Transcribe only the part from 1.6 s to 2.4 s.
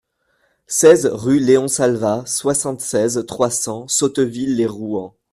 Salva,